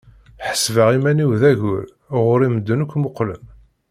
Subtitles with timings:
[0.49, 1.85] Ḥesbeɣ iman-iw d ayyur,
[2.25, 3.43] ɣur-i medden akk mmuqlen.